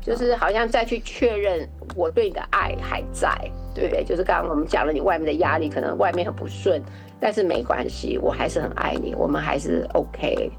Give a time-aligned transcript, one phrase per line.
[0.00, 3.28] 就是好像再去确认我对你的爱还在，
[3.74, 4.02] 对不对？
[4.02, 6.82] 就是刚刚我们讲了，你外面的压力可能外面很不顺，
[7.20, 10.50] 但是没关系，我还是很爱你，我们还是 OK，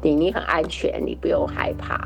[0.00, 2.00] 你你很安全，你不用害怕。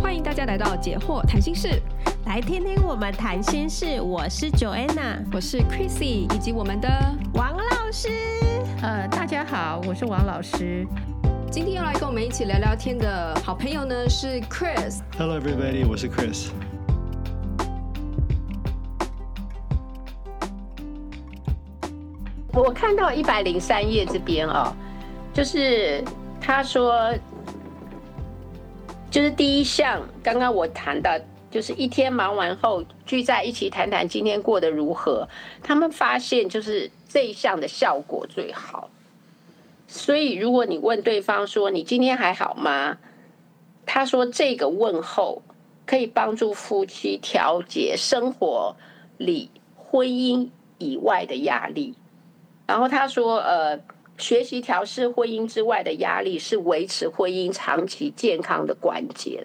[0.00, 1.68] 欢迎大家来到解惑谈心室，
[2.24, 4.00] 来听听我们谈心事。
[4.00, 6.88] 我是 Joanna，我是 Chrissy，以及我们的
[7.34, 8.39] 王老师。
[8.82, 10.86] 呃，大家好，我是王老师。
[11.50, 15.00] 今天要来跟我们一起聊聊天的好朋友呢是 Chris。
[15.18, 16.48] Hello everybody，我是 Chris。
[22.54, 24.74] 我看到一百零三页这边哦，
[25.34, 26.02] 就是
[26.40, 27.12] 他说，
[29.10, 31.10] 就是第一项，刚刚我谈到，
[31.50, 35.28] 就是一天忙完后聚在一起谈谈今天过得如何。
[35.62, 36.90] 他们发现就是。
[37.12, 38.88] 这一项的效果最好，
[39.88, 42.98] 所以如果你问对方说，你今天还好吗？
[43.84, 45.42] 他说这个问候
[45.84, 48.76] 可以帮助夫妻调节生活
[49.18, 51.96] 里婚姻以外的压力。
[52.68, 53.80] 然后他说，呃，
[54.16, 59.44] 学习调试婚姻之外的压力是维持婚姻长期健康的关键。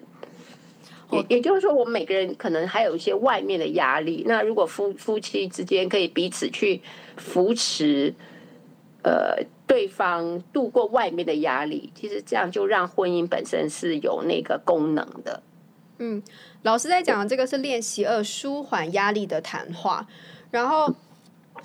[1.10, 4.24] 也也就是说，我们每个人可能还有一些外面的压力。
[4.26, 6.80] 那如果夫夫妻之间可以彼此去
[7.16, 8.12] 扶持，
[9.02, 15.42] 呃，对方度过外面的压力，其实这样就让婚姻本身是有那个功能的。
[15.98, 16.22] 嗯，
[16.62, 20.06] 老师在讲的这个是练习二，舒缓压力的谈话。
[20.50, 20.94] 然后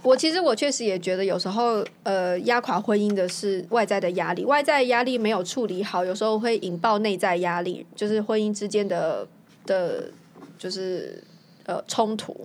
[0.02, 9.28] 我其实我确实也觉得有时候，呃，压垮婚姻的是外在的压力，外在压力没有处理好，有时候会引爆内在压力，就是婚姻之间的
[9.66, 10.12] 的，
[10.58, 11.24] 就是
[11.66, 12.36] 呃冲突。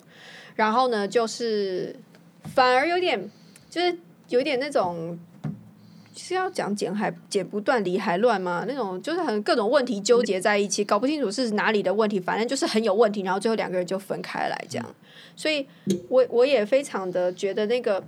[0.55, 1.95] 然后呢，就是。
[2.55, 3.29] 反而有点，
[3.69, 5.19] 就是有点那种
[6.17, 8.65] 是要讲剪还剪不断理还乱吗？
[8.67, 14.95] 那种就是很各种问题纠结在一起，搞不清楚是哪里的问题，反正就是很有问题，然后最后两个人就分开来这样。
[15.37, 15.67] 所以
[16.09, 18.03] 我我也非常的觉得那个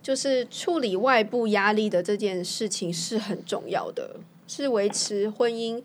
[0.00, 5.82] 就是处理外部压力的这件事情是很重要的，是维持婚姻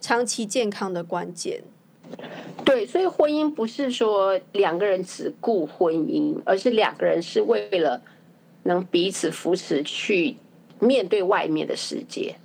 [0.00, 1.62] 长期健康的关键。
[2.64, 8.00] 对，所以婚姻不是说两个人只顾婚姻，而是两个人是为了
[8.64, 10.36] 能彼此扶持去
[10.80, 12.36] 面对外面的世界，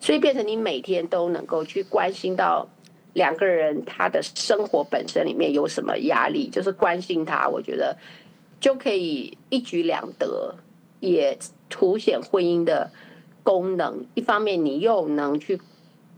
[0.00, 2.68] 所以变成你每天都能够去关心到
[3.12, 7.96] 两个人他的生活本身里面有什么压力，就是关心他，我觉得
[8.60, 10.54] 就可以一举两得，
[11.00, 12.90] 也凸显婚姻的
[13.42, 14.06] 功能。
[14.14, 15.60] 一方面，你又能去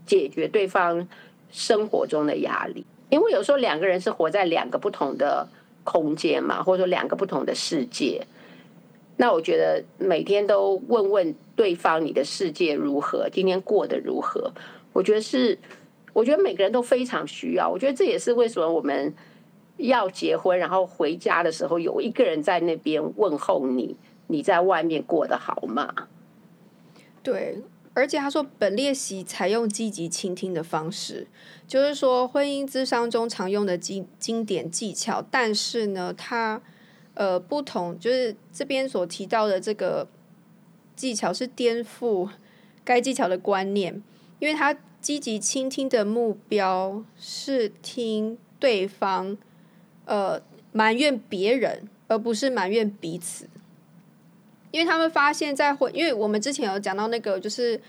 [0.05, 1.07] 解决对方。
[1.51, 5.47] 生活中的压力，因为有时候两个人是活在两个不同的
[5.83, 8.21] 空间嘛，或者说两个不同的世界。
[9.21, 14.53] 那我觉得每天都问问对方你的世界如何，今天过得如何，
[14.93, 15.59] 我觉得是，
[16.13, 17.69] 我觉得每个人都非常需要。
[17.69, 19.13] 我觉得这也是为什么我们
[19.75, 23.97] 要结婚，然后回家的时候有一个人在那边问候你，
[24.27, 25.93] 你在外面过得好吗？
[27.21, 27.61] 对。
[27.95, 31.27] 而且他说，本练习采用积极倾听的方式，
[31.67, 35.21] 就是说婚姻咨商中常用的经经典技巧。
[35.29, 36.61] 但是呢，他
[37.19, 40.07] 呃不同，就是这边所提到的这个
[40.95, 42.29] 技巧是颠覆
[42.85, 44.01] 该技巧的观念，
[44.39, 49.37] 因为他积极倾听的目标是听对方
[50.05, 50.41] 呃
[50.71, 53.49] 埋怨别人，而不是埋怨彼此。
[54.71, 57.81] 因为他们发现，在婚，因为我们之前有讲到那个，就是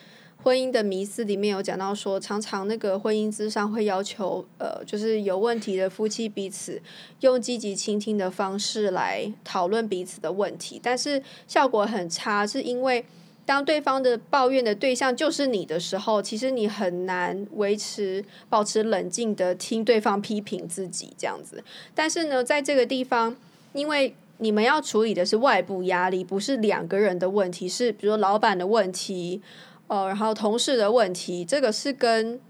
[0.42, 6.80] 婚姻的迷思里面有讲到说，常常那个婚姻咨商会要求，呃，就是有问题的夫妻彼此
[7.20, 13.04] 用积极倾听的方式来讨论彼此的问题，但是效果很差，是因为
[13.44, 21.62] 当对方的抱怨的对象就是你的时候，其实你很难维持保持冷静的听对方批评自己这样子。
[21.94, 23.36] 但是呢，在这个地方，
[23.72, 29.42] 因为你们要处理的是外部压力，不是两个人的问题，是比如说老板的问题，
[29.90, 32.40] 呃，然后同事的问题，这个是跟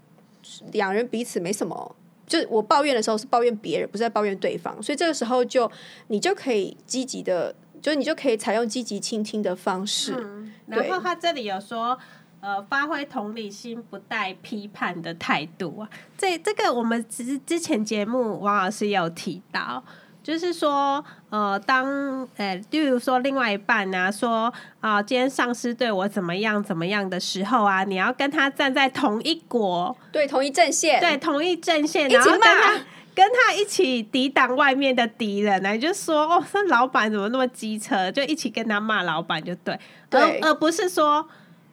[0.73, 1.95] 两人彼此没什么。
[2.27, 5.69] 就我抱怨的时候是抱怨别人，不是在抱怨对方，所以这个时候就
[6.09, 10.13] 你就可以积极的，就你就可以采用积极倾听的方式。
[10.15, 11.97] 嗯，然后他这里有说，
[12.41, 15.89] 呃，发挥同理心，不带批判的态度啊。
[16.15, 19.83] 这这个我们之之前节目王老师有提到。
[20.23, 32.73] 就是说，呃，当呃，例如说另外一半呢、啊，说啊、呃，今天上司对我怎么样怎么样的时候啊，你要跟他站在同一国，对，同一阵线，对，同一阵线，然后跟他
[33.15, 41.27] 跟他一起抵挡外面的敌人呢，就说哦，那老板怎么那么机车，就一起跟他骂老板就对，对而而不是说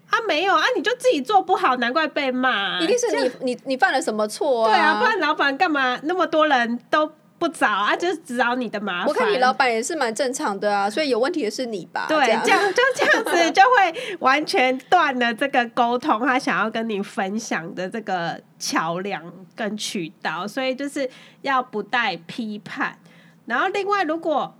[0.08, 4.70] 啊没有啊，你就自己做不好，难怪被骂，一定是你你你犯了什么错啊？
[4.70, 7.12] 对啊，不然老板干嘛那么多人都。
[7.38, 9.06] 不找啊，就是只找你的麻烦。
[9.06, 12.06] 我看你老板也是蛮正常的啊，所以有问题的是你吧？
[12.08, 21.08] 对，这样，这样就这样子就会完全断了这个沟通，他想要跟你分享的这个桥梁跟渠道，所以就是
[21.42, 22.98] 要不带批判。
[23.46, 24.54] 然后另外，如果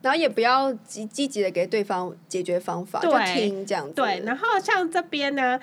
[0.00, 3.94] 然后也不要积积极的给对方解决方法，就听这样子。
[3.94, 5.58] 对，然后像这边呢，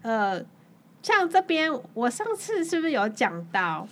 [0.00, 0.40] 呃，
[1.02, 3.86] 像这边我上次是不是有讲到？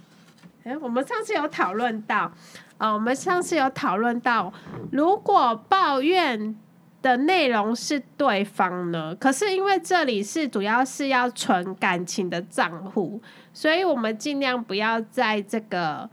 [0.66, 2.32] 哎，我们上次有讨论到，
[2.78, 4.52] 呃，我们上次有讨论到，
[4.90, 6.56] 如果抱怨
[7.00, 13.22] 的内容是对方呢，可是因为这里是主要是要存感情的账户，
[13.54, 16.10] 所以我们尽量不要在这个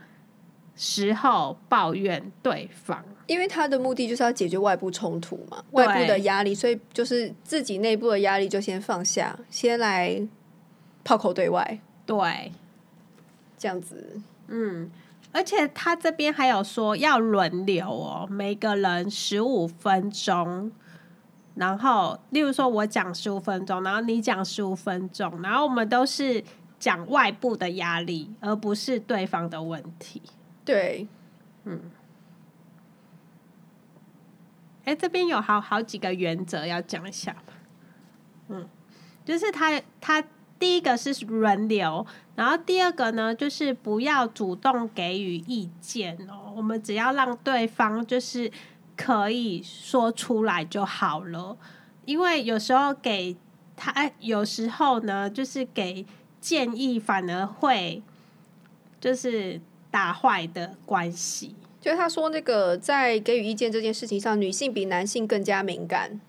[0.75, 10.21] 时候抱怨对方，因为他的目的就是要解决外部冲突嘛，外部的压力，所以就是自己内部的压力就先放下，先来
[11.03, 12.51] 炮口对外，对，
[13.57, 14.21] 这样子。
[14.55, 14.91] 嗯，
[15.31, 20.71] 而且他这边还有说要轮流哦，每个人十五分钟，
[21.55, 26.43] 然后例如说我讲十五分钟，然后你讲十五分钟，然后我们都是
[26.77, 30.21] 讲外部的压力，而不是对方的问题。
[30.63, 31.07] 对，
[31.63, 31.81] 嗯，
[34.85, 37.53] 哎，这边有好好几个原则要讲一下吧。
[38.49, 38.69] 嗯，
[39.25, 40.23] 就是他他。
[40.59, 42.05] 第一个是轮流，
[42.35, 46.51] 然后第二个呢，就是不要主动给予意见哦。
[46.55, 48.51] 我们只要让对方就是
[48.95, 51.57] 可以说出来就好了，
[52.05, 53.35] 因为有时候给
[53.75, 56.05] 他，有时候呢，就是给
[56.41, 58.01] 建议反而会
[58.99, 61.55] 就是打坏的关系。
[61.79, 66.19] 就是他说那个在给予意见这件事情上，女性比男性更加敏感。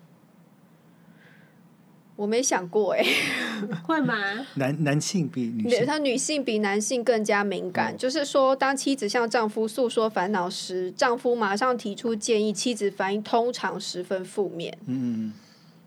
[2.16, 4.14] 我没想过哎、欸，会吗？
[4.54, 7.92] 男男性比女性，他女性比男性更加敏感。
[7.92, 14.78] 嗯、就是说，当妻子向丈夫诉说烦恼时，丈夫马上提出建议，妻子反应通常十分负面。
[14.86, 15.32] 嗯，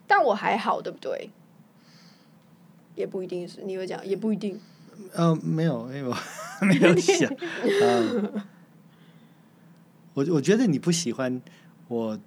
[0.05, 1.29] 但我还好，对不对？
[2.95, 4.59] 也不一定是，你会讲，也不一定。
[5.13, 6.13] 呃，没有，没有，
[6.61, 7.31] 没有想。
[7.81, 8.43] 呃、
[10.13, 11.41] 我我觉得你不喜欢
[11.87, 12.19] 我。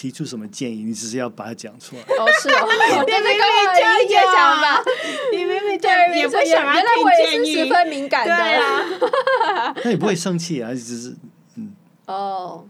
[0.00, 0.82] 提出什么建议？
[0.82, 2.00] 你只是要把它讲出来。
[2.00, 2.66] 哦，是哦，
[3.04, 4.82] 你明明就讲吧？
[5.30, 6.72] 你明明就也不想要听建议。
[6.74, 8.34] 原来我也是十分敏感的。
[8.34, 9.74] 对啊。
[9.84, 10.72] 那你不会生气啊？
[10.72, 11.14] 只是
[11.56, 11.74] 嗯。
[12.06, 12.64] 哦，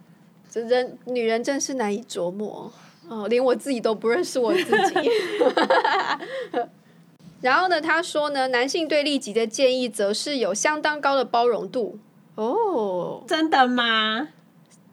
[0.50, 2.72] 这人女人真是难以琢磨
[3.08, 5.10] 哦，连我自己都不认识我自己。
[7.42, 11.96] 然后呢，他说呢，男性对利己的建议则是有相当高的包容度。
[12.34, 14.30] 哦，真的吗？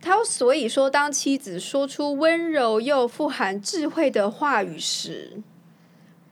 [0.07, 5.41] 他所以说，当妻子说出温柔又富含智慧的话语时，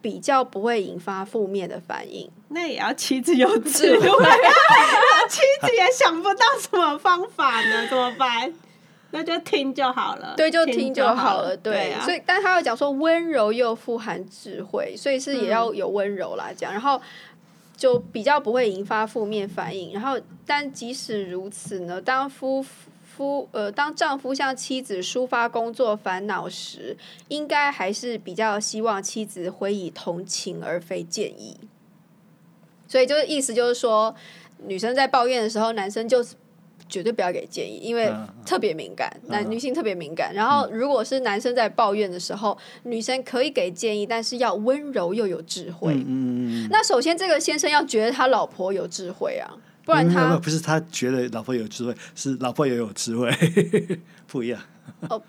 [0.01, 2.29] 比较不会引发负面的反应。
[2.47, 4.07] 那也要妻子有智慧，
[5.27, 7.85] 妻子也想不到什么方法呢？
[7.89, 8.53] 怎么办？
[9.11, 10.33] 那就听就好了。
[10.35, 11.55] 对，就听就好了。
[11.57, 17.01] 对，对啊、所以，但他要讲说温柔又富含智慧，所以是也要有温柔啦讲，嗯、然后
[17.77, 19.93] 就比较不会引发负面反应。
[19.93, 22.69] 然后，但即使如此呢，当夫妇
[23.15, 26.97] 夫呃，当丈夫向妻子抒发工作烦恼时，
[27.29, 31.57] 应该还是比较希望妻子会以同情而非建议。
[32.87, 34.13] 所以就是意思就是说，
[34.67, 36.35] 女生在抱怨的时候，男生就是
[36.87, 38.11] 绝对不要给建议，因为
[38.45, 40.33] 特别敏感，男女性特别敏感。
[40.33, 45.95] 然后如果是男生在抱怨的时候，女生可以给建议，但是要温柔又有智慧。
[46.07, 49.49] 嗯那首先，这个先生要觉得他老婆有智慧啊。
[49.85, 53.31] 不然他、嗯、不是他觉得老婆有智慧，是老婆也有智慧，
[54.27, 54.59] 不一样。
[55.09, 55.21] 哦，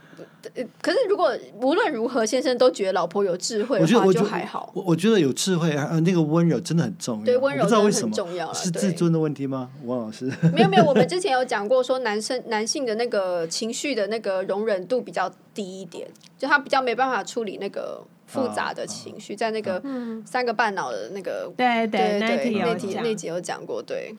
[0.81, 4.71] 可是如果无论如何，先生都觉得老婆有智慧的话，就还好。
[4.75, 7.25] 我我觉得有智慧啊，那个温柔真的很重要。
[7.25, 8.53] 对，温柔真的很重要。
[8.53, 9.71] 是自尊的问题吗？
[9.85, 10.31] 王老师？
[10.53, 16.09] 没有没有，我们之前有讲过，说男生男性的那个情绪的那个容忍度比较低一点，
[16.39, 19.83] 就他比较没办法处理那个复杂的情绪，啊、在那个
[20.25, 24.15] 三个半脑的那个对对对那题那集有讲过，对。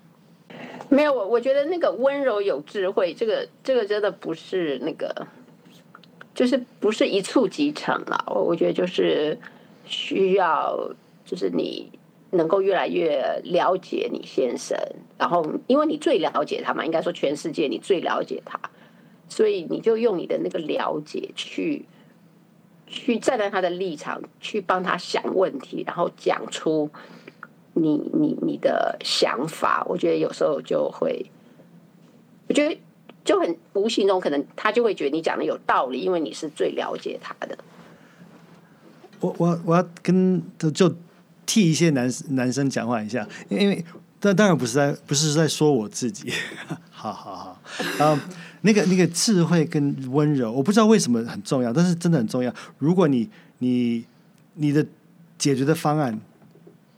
[0.90, 5.28] 没有，我我觉得那个温柔有智慧，这个这个真的不是那个，
[6.34, 8.24] 就是不是一蹴即成了。
[8.28, 9.38] 我我觉得就是
[9.84, 10.90] 需要，
[11.26, 11.92] 就是你
[12.32, 14.78] 能够越来越了解你先生，
[15.18, 18.58] 然后因为你最了解他嘛，应该说全世界你最了解他，
[19.28, 21.86] 所以你就用你的那个了解去
[22.86, 26.90] 去站在他的立场去帮他想问题，然后讲出。
[27.80, 31.26] 你你你的想法，我觉得有时候就会，
[32.48, 32.78] 我觉得
[33.24, 37.58] 就很无形中可能他就会觉得你讲的有道理，因为你是最了解他的。
[39.20, 40.96] 我我我要跟就就
[41.46, 43.84] 替一些男男生讲话一下，因为
[44.20, 46.32] 但当然不是在不是在说我自己，
[46.92, 47.60] 好好好，
[48.00, 48.20] 嗯，
[48.62, 52.54] 那个那个智慧跟温柔，我不知道为什么很重要，但是真的很重要。
[52.78, 53.30] 如果你
[53.60, 54.06] 你
[54.56, 54.86] 你的
[55.38, 56.20] 解决的方案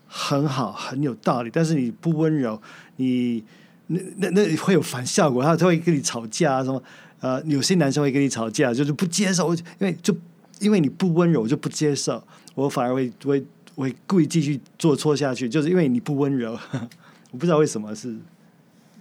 [0.10, 2.62] 很好，很有道理，但是你不温柔，
[2.98, 3.44] 你
[3.88, 6.84] 那那那会有反效果，他他会跟你吵架啊什么，
[7.22, 10.14] 呃，有些男生会跟你吵架，就是不接受，因为就。
[10.60, 12.22] 因为你不温柔，我就不接受，
[12.54, 13.42] 我反而会会
[13.76, 16.52] 会故意继续做错下去，就是因为你不温柔。
[17.32, 18.14] 我不知道为什么是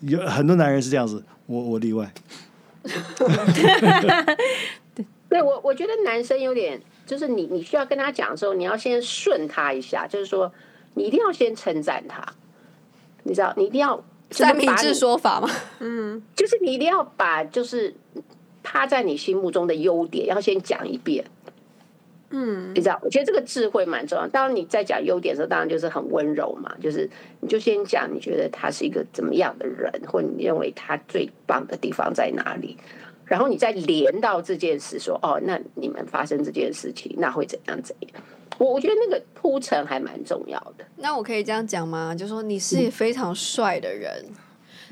[0.02, 2.08] 有很多男人是这样子，我我例外。
[5.28, 10.52] 对，我我觉得男生有点，就是你你需要跟他讲的时候，你要先顺他一下，就是说
[10.98, 12.22] 你一定要先称赞他，
[13.22, 17.94] 你知道，你一定要三明治说法吗， 嗯，就是你一定要把就是
[18.62, 21.24] 他在你心目中的优点要先讲一遍。
[22.30, 24.28] 嗯，你知道，我觉得这个智慧蛮重要。
[24.28, 27.08] 当然你在讲优点的时候，当然就是很温柔嘛，就是
[27.40, 32.76] 你就先讲你觉得他是一个怎么样的人，或你认为他最棒的地方在哪里，
[33.24, 38.22] 然后你再连到这件事，说哦，那你们发生这件事情，那会怎样怎样？
[38.58, 40.84] 我我觉得那个铺陈还蛮重要的。
[40.96, 42.14] 那我可以这样讲吗？
[42.14, 44.34] 就说你是非常帅的人，嗯、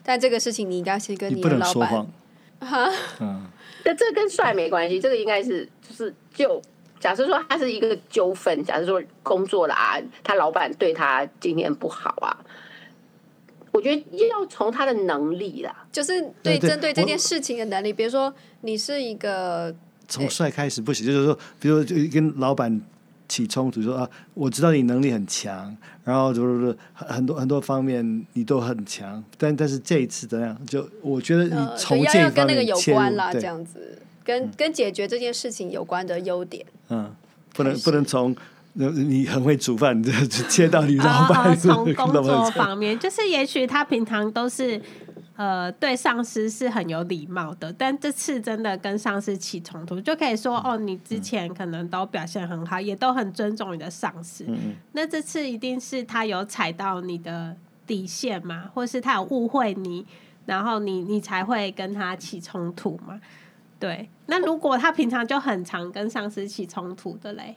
[0.03, 2.07] 但这个事情你应该先跟你的老板。
[2.61, 3.47] 哈， 嗯，
[3.85, 6.63] 但这跟帅没关系，这个应该是就是就。
[6.99, 12.33] 假设说他是一个纠纷，假设说工作啦，他老板对他今天不好啊，
[13.71, 17.93] 我觉得要从他的能力啦，就是对针对这件事情的能力。
[17.93, 19.73] 比如说你是一个
[20.09, 22.81] 从帅开始不行，就是说，比如说就跟老板
[23.29, 30.57] 起冲突，说啊，我知道你能力很强，然后就是很多很多方面你都很强，但但是这一次怎样？
[30.67, 33.99] 就我觉得你从这一方面有关啦，这样子。
[34.25, 37.15] 跟跟解决这件事情有关的优点，嗯，
[37.55, 38.35] 不能不能从
[38.73, 40.11] 你很会煮饭， 就
[40.49, 44.83] 切到你老板从工作方面，就是也许他平常都是
[45.37, 60.07] 呃对上司是很有礼貌的，但这次真的跟上司起冲突，就可以说哦，你之前可能都表现很好，也都很尊重你的上司，嗯，那这次一定是他有踩到你的底线嘛，或是他有误会你，
[60.47, 63.21] 然后你你才会跟他起冲突嘛。
[63.79, 67.57] 对，那如果他平常就很常跟上司起冲突的嘞，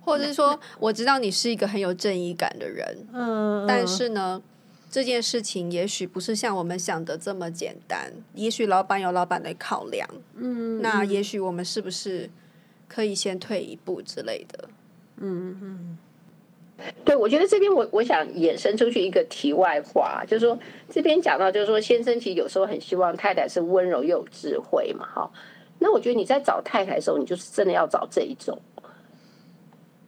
[0.00, 4.42] 或者是说，我知道你是一个很有正义感的人，嗯，但是呢，
[4.90, 12.28] 这件事情也许不是像我们想的这么简单，也许老板有老板的考量，嗯，那也许我们是不是
[12.88, 14.68] 可以先退一步之类的，
[15.18, 15.98] 嗯嗯。
[17.04, 25.30] 对，我觉得这边我我想衍生出去一个题外话，就是说这边讲到，就是说先生其实有时候很希望太太是温柔又有智慧嘛，哈。
[25.78, 28.58] 那我觉得你在找太太的时候，你就是真的要找这一种，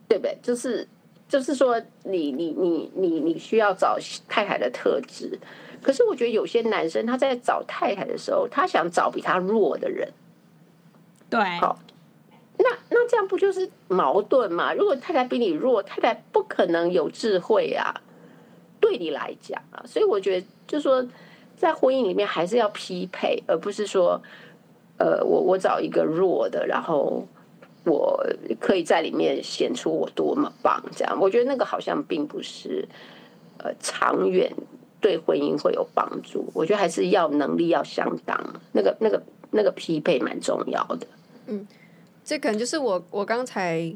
[0.08, 0.34] 对不对？
[0.42, 0.88] 就是
[1.32, 3.96] 就是说你你你你你需要找
[4.28, 5.38] 太太的特质。
[5.80, 10.12] 可是我觉得有些男生他在找太太的时候，他想找比他弱的人，
[11.30, 11.78] 对，好。
[12.58, 14.74] 那那这样不就是矛盾吗？
[14.74, 17.94] 如果太太比你弱，太太不可能有智慧啊，
[18.78, 21.04] 对你来讲啊，所以我觉得就是说，
[21.56, 24.20] 在婚姻里面还是要匹配，而不是说，
[24.98, 27.26] 呃，我我找一个弱的，然后
[27.84, 28.24] 我
[28.60, 32.86] 可以在里面显出我多么棒，这样我觉得那个好像并不是，
[33.58, 34.52] 呃，长远
[35.00, 36.50] 对婚姻会有帮助。
[36.54, 41.06] 我觉得还是要能力要相当，那个那个那个匹配蛮重要的，
[41.46, 41.66] 嗯。
[42.24, 43.92] 这可能就是我我刚才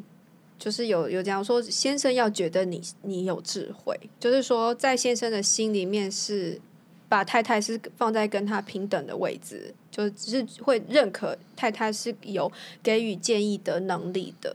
[0.59, 6.61] 就是有有讲说，先生要觉得你你有智慧，就是说在先生的心里面是
[7.09, 12.51] 把太太是放在跟他平等的位置，就只是会认可太太是有
[12.83, 14.55] 给予建议的能力的。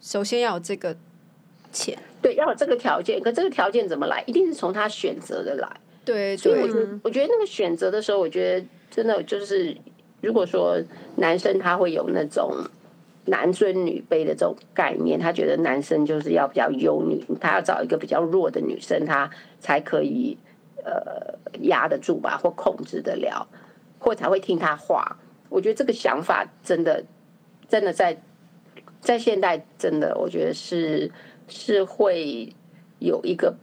[0.00, 0.96] 首先要有这个
[1.72, 3.20] 钱，对，要有这个条件。
[3.20, 4.22] 可这个条件怎么来？
[4.26, 5.68] 一定是从他选择的来。
[6.04, 9.76] 对，所以我觉得我觉得那个选择的时候，我觉得真的就是，
[10.20, 10.80] 如果说
[11.16, 12.52] 男生他会有那种。
[13.28, 20.38] 男尊女卑的这种概念，他觉得男生就是要比较优女，他要找一个比较弱的女生，他才可以
[20.86, 23.46] 呃压得住吧，或控制得了，
[23.98, 25.18] 或才会听他话。
[25.48, 27.04] 我觉得这个想法真的，
[27.68, 28.16] 真的在
[29.00, 31.10] 在现代，真的我觉得是
[31.48, 32.54] 是会
[33.00, 33.54] 有一个，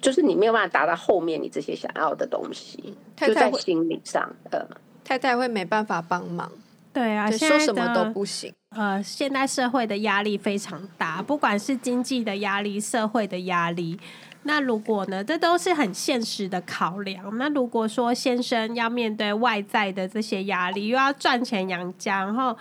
[0.00, 4.64] 就是你没有办法达到后面你这些想要的东西，太太就在心理上，呃，
[5.04, 6.50] 太太会没办法帮忙。
[6.92, 8.52] 对啊，说什么都不行。
[8.70, 13.98] 呃，现代社会的压力非常大，不管是经济的压力、社会的压力，
[14.46, 17.38] 那如果呢，这都是很现实的考量。
[17.38, 22.54] 那如果说先生要面对外在的这些压力，又要赚钱养家，然后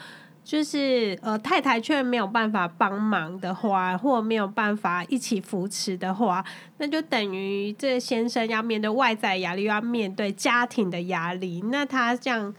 [0.45, 6.43] 就是呃太太却没有办法帮忙的话，或没有办法一起扶持的话，
[6.77, 11.61] 那就等于这先生要面对外在压力，又要面对家庭的压力。
[11.69, 12.55] 那他这样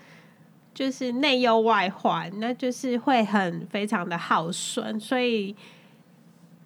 [0.75, 5.01] 就是内忧外患，那就是会很非常的耗损。
[5.01, 5.57] 所以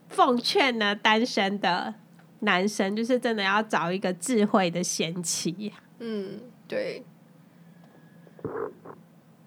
[0.08, 1.94] 奉劝呢，单身的。
[2.40, 5.72] 男生就是真的要找一个智慧的贤妻。
[5.98, 7.02] 嗯，对。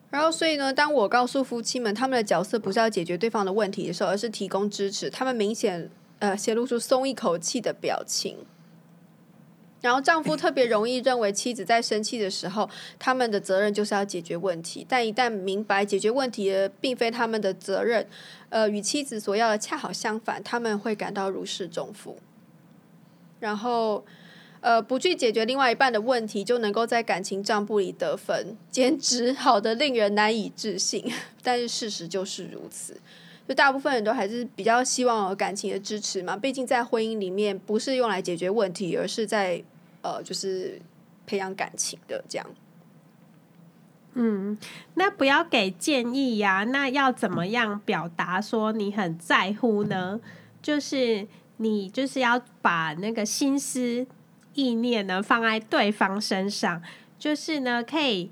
[0.10, 8.38] 然后，所以呢，当我告诉夫妻们他们的角色不是要解决对方的问题的时候，而是提供支持，他们明显呃显露出松一口气的表情。
[9.79, 12.69] 然后，丈夫特别容易认为妻子在生气的时候，
[13.00, 18.05] 他们的责任就是要解决问题，但一旦明白解决问题的并非他们的责任，
[18.50, 22.19] 呃，与妻子所要的恰好相反，他们会感到如释重负。
[23.41, 24.05] 然后，
[24.62, 31.03] 呃，不去解决另外一半的问题，就能够在感情账簿里得分，简直好得令人难以置信。
[31.41, 33.01] 但是事实就是如此，
[33.48, 36.38] 就大部分人都还是比较希望有感情的支持嘛。
[36.38, 39.63] 毕竟在婚姻里面，不是用来解决问题，而是在
[40.03, 40.79] 呃，就是
[41.25, 42.48] 培养感情的这样。
[44.13, 44.55] 嗯，
[44.93, 46.63] 那不要给建议呀？
[46.65, 50.21] 那要怎么样表达说你很在乎呢？
[50.62, 51.27] 就是。
[51.62, 54.06] 你就是要把那个心思
[54.56, 56.82] 意念呢放在对方身上，
[57.20, 58.32] 就是呢可以，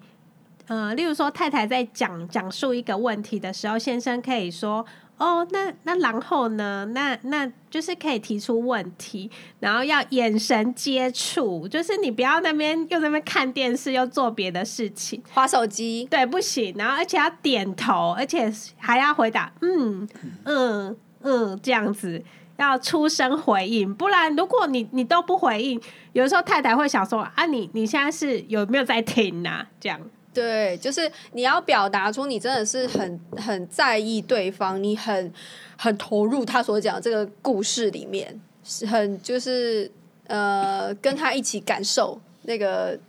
[0.67, 4.83] 呃，例如说太太在讲讲述一个问题的时候，先生可以说，
[5.17, 20.07] 哦，那那然后呢，那那就是可以提出问题，然后要眼神接触，就是你不要那边又在那边看电视又做别的事情，划手机，对，不行，然后而且要点头，而且还要回答，嗯
[20.45, 22.23] 嗯嗯，这样子。
[22.59, 29.65] 要出声回应，不然如果你你都不回应，有的时候太太会想说啊，你你现在是有没有在听呐？
[29.79, 29.99] 这样
[30.33, 35.33] 对，就是你要表达出你真的是很很在意对方，你很
[35.77, 39.89] 很投入他所讲的这个故事里面，是很就是
[40.27, 42.99] 呃跟他一起感受那个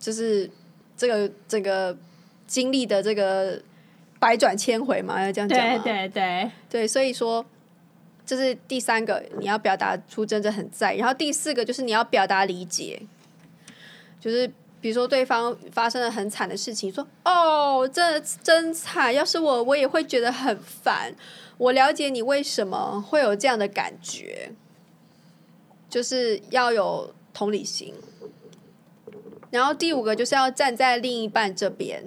[0.00, 0.50] 就是
[0.96, 1.96] 这个这个
[2.48, 3.62] 经历的这个
[4.18, 7.46] 百转千回嘛，要这样讲对对对对，所以说。
[8.28, 10.98] 这是第三个，你要表达出真正很在意。
[10.98, 13.00] 然后第四个就是你要表达理解，
[14.20, 14.46] 就是
[14.82, 21.14] 比如说对方发生了很惨的事情，说哦，这真惨，要是我我也会觉得很烦。
[21.56, 24.52] 我了解你为什么会有这样的感觉，
[25.88, 27.94] 就是要有同理心。
[29.50, 32.04] 然后第五个就是要站在另一半这边，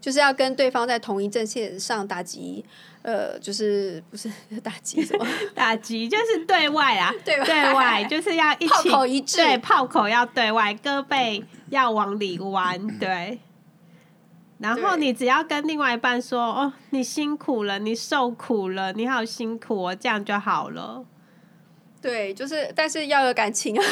[0.00, 2.64] 就是要跟对方在同一阵线上打击。
[3.04, 4.30] 呃，就是不是
[4.64, 5.26] 打击什么？
[5.54, 13.38] 打击就是对外啊， 对外，对外就是要一起炮口一致，对，炮口要对外，胳膊要往里弯，对。
[14.58, 21.04] 然后你只要跟另外一半说：“哦，你辛苦了，你受苦了，你好辛苦哦，这样就好了。”
[22.00, 23.84] 对，就是，但是要有感情啊，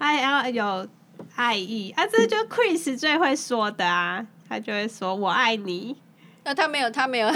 [0.00, 0.88] 还要有
[1.36, 5.96] 爱意啊，这就 Chris 最会说的啊，他就会说：“我爱你。”
[6.44, 7.30] 那他没有，他没有，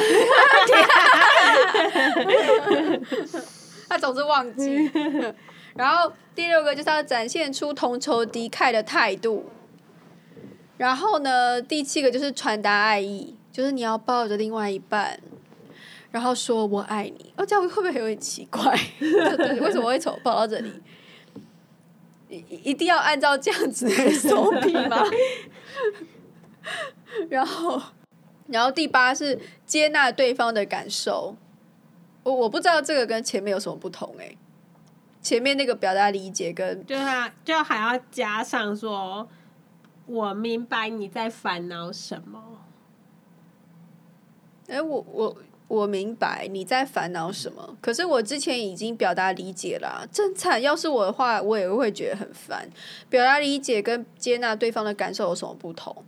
[3.88, 4.90] 他总是忘记。
[5.76, 9.48] 然后第六个就是要展现出同仇敌忾的态度。
[10.76, 15.20] 然后呢，第七个就是传达爱意，就是你要抱着另外一半，
[16.10, 17.32] 然后说我爱你。
[17.36, 18.76] 哦，这样会不会有点奇怪？
[18.98, 20.72] 对，为什么会从抱到这里？
[22.28, 25.04] 一一定要按照这样子的手臂吗？
[27.30, 27.80] 然后。
[28.48, 31.36] 然后第八是接纳对方的感受，
[32.22, 34.38] 我我不知道这个跟前面有什么不同哎、欸，
[35.20, 39.28] 前面那个表达理解跟就他就还要加上说，
[40.06, 42.42] 我明白你在烦恼什么。
[44.68, 45.36] 哎，我我
[45.68, 50.60] 我明白你在烦恼什么，可是我之前已经表达理解了、啊，真惨。
[50.60, 52.68] 要是我的话，我也会觉得很烦。
[53.08, 56.04] 表达理解跟接纳对方的感受有什么不同？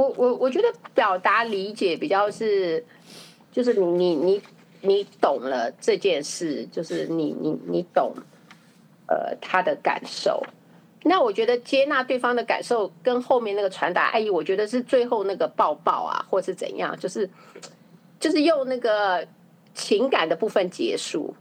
[0.00, 2.82] 我我我觉得表达理解比较是，
[3.52, 4.42] 就是你你你
[4.80, 8.14] 你懂了这件事，就是你你你懂，
[9.06, 10.42] 呃，他的感受。
[11.02, 17.28] 那我觉得接纳对方的感受，跟后面那个传达爱意，我觉得是最后那个抱抱啊，或是怎样，就是
[18.18, 19.26] 就是用那个
[19.74, 21.34] 情感的部分结束。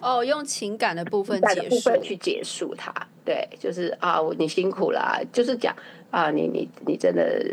[0.00, 2.90] 哦，用情感的部分结束，部分去结束它。
[3.26, 5.74] 对，就是啊，你辛苦了，就是讲。
[6.10, 7.44] 啊，你你你真的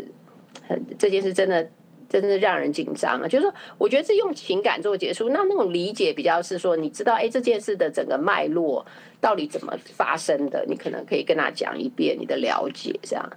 [0.68, 1.68] 很这件事真的
[2.08, 3.28] 真的让人紧张啊。
[3.28, 8.84] 就是说，我觉得是用情感做结束，那那种理解比较是说，你知道，哎，这件事的整个脉络
[9.20, 13.30] 到底怎么发生的，你可能可以跟他讲一遍你的了解，这样。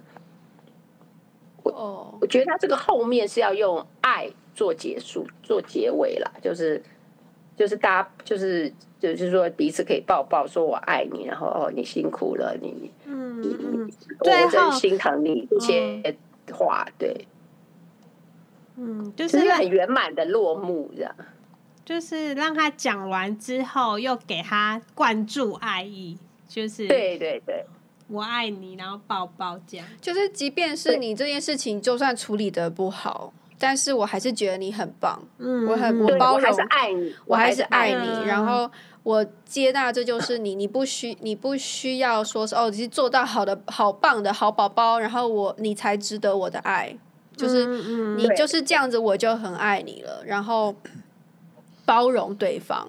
[1.64, 6.80] 哦，我觉得他这个后面是要用爱做结束、做结尾啦，就是
[7.56, 16.16] 就是大家就是就是说彼此可以抱抱，说我爱你，然后哦你辛苦了，你嗯你嗯，我真心疼你这些
[16.52, 17.26] 话，对，
[18.76, 21.14] 嗯，就就是是很圆满的落幕，这样。
[21.84, 27.64] 就是让他讲完之后，又给他灌注爱意，就是对对对，
[28.08, 29.86] 我爱你，然后抱抱这样。
[30.00, 38.70] 就是即便是你这件事情就算处理得不好，但是我还是觉得你很棒，嗯我很我包容我还是爱你，我还是爱你你，然后
[39.02, 46.96] 我接纳这就是你，你不需你不需要说是哦，你是做到好的好棒的好宝宝，然后我你才值得我的爱，
[47.36, 50.74] 就是嗯你就是这样子，我就很爱你了，然后
[51.84, 52.88] 包容对方，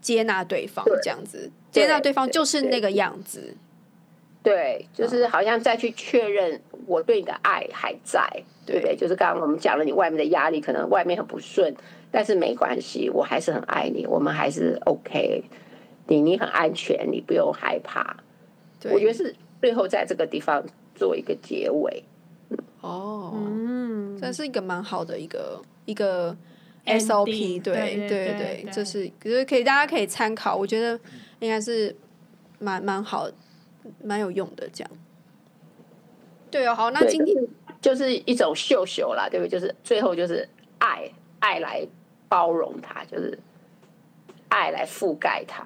[0.00, 3.56] 接纳对方这样子，接纳对方就是那个样子，
[4.42, 8.26] 对，就是好像再去确认我对你的爱还在，
[8.64, 8.96] 对不对？
[8.96, 11.74] 就是刚刚我们讲了，你外面的压力可能外面很不顺，
[12.10, 15.44] 但是没关系，我还是很爱你，我们还是 OK，
[16.06, 18.16] 你你很安全，你不用害怕。
[18.84, 22.02] 我觉得是最后在这个地方做一个结尾。
[22.80, 26.34] 哦，嗯，这是一个蛮好的一个一个
[26.86, 30.98] SOP，对对对对对这是就是可以大家可以参考，我觉得
[31.40, 31.94] 应该是
[32.58, 33.28] 蛮蛮好，
[34.02, 34.90] 蛮有用的这样。
[36.50, 37.36] 对哦，好，那今天
[37.80, 39.48] 就是一种秀秀啦，对不对？
[39.48, 41.86] 就是最后就是爱，爱来
[42.28, 43.38] 包容它，就是
[44.48, 45.64] 爱来覆盖它。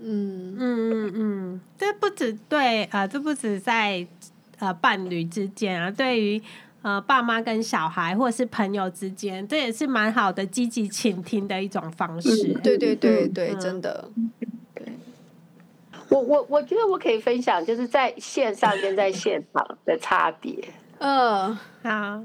[0.00, 4.06] 嗯嗯嗯嗯，这不止对呃，这不止在
[4.58, 6.40] 呃伴侣之间啊，对于
[6.82, 12.52] 呃爸妈跟小孩或者是朋友之间，这也是蛮好的积极倾听的一种方式。
[12.62, 14.08] 对对对嗯对，嗯真的，
[16.10, 20.54] 我我我觉得我可以分享，就是在线上跟在现场的差别。
[20.98, 22.22] 嗯，好，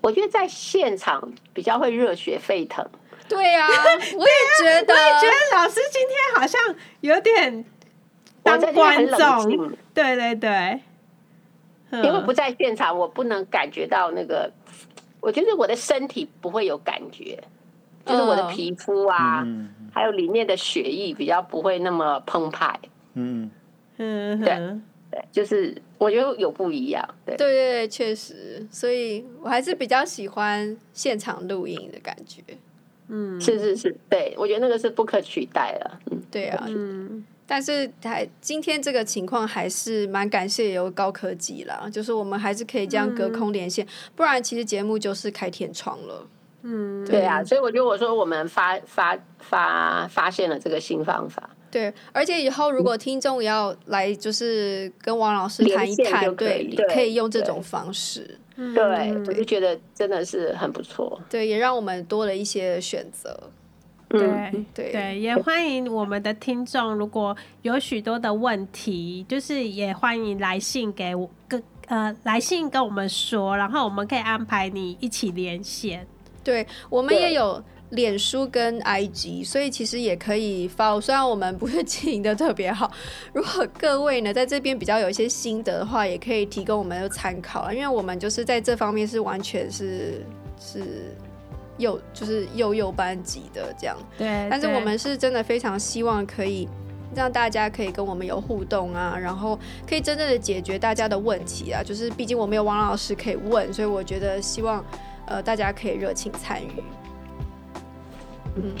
[0.00, 2.86] 我觉得在现场比较会热血沸腾，
[3.28, 6.60] 对啊，我也觉得， 我也觉得老师今天好像
[7.00, 7.64] 有点
[8.42, 10.80] 当我在这边很观众，冷静，对对对，
[12.02, 14.52] 因为不在现场，我不能感觉到那个。
[15.18, 17.42] 我觉得我的身体不会有感觉，
[18.04, 22.78] 就是我的皮肤啊，嗯还有里面的血液比较不会那么澎湃。
[23.14, 23.50] 嗯，
[23.96, 24.54] 嗯对
[25.10, 27.02] 对，就是我觉得有不一样。
[27.24, 32.42] 对对对对，确实，所以我还是比较喜欢现场录音的感觉。
[33.08, 35.98] 嗯，是是是，对我觉得那个是不可取代了。
[36.10, 46.28] 嗯，对啊，嗯但是还今天这个情况还是蛮感谢有高科技啦，就是我们还是可以这样隔空连线，不然其实节目就是开天窗了。
[46.68, 51.48] 嗯，对啊，所以我觉得我说我们发发发发现了这个新方法。
[51.70, 61.20] 对，而且以后如果听众要来，就是跟王老师谈一谈，对可以用这种方式，嗯对，我就觉得真的是很不错。
[61.30, 63.38] 对，也让我们多了一些选择。
[64.08, 76.06] 对嗯，对对，也欢迎我们的听众，如果有许多的问题，就是也欢迎来信给我，跟呃来信跟我们说，然后我们可以安排你一起连线。
[76.46, 81.00] 对，我们也有脸书跟 IG，所以其实也可以 follow。
[81.00, 82.88] 虽然我们不是经营的特别好，
[83.32, 87.72] 如果各位呢在这边比较有一些心得的话，也可以提供我们的参考啊。
[87.72, 90.24] 因为我们就是在这方面是完全是
[90.60, 90.84] 是
[91.78, 96.68] 幼就是幼幼班级的这样，对，但是我们是真的非常希望可以。
[97.14, 101.80] 让大家可以跟我们有互动啊，然后可以真正的解决大家的问题啊。
[101.82, 104.84] 就是毕竟我没有王老师可以问，所以我觉得希望
[105.26, 106.82] 呃大家可以热情参与。
[108.56, 108.74] 嗯，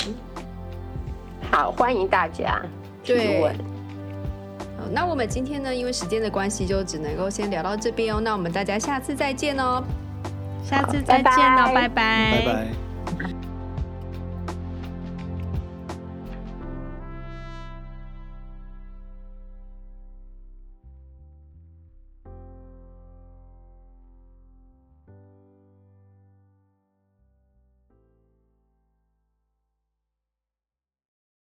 [1.50, 2.60] 好，欢迎大家
[3.02, 3.54] 提对问。
[4.78, 8.20] 好，那我们今天呢，因为时间的关系，就只能够先聊到这边哦。
[8.20, 9.82] 那我们大家下次再见哦。
[10.64, 12.85] 下次再见了，拜拜拜拜拜拜。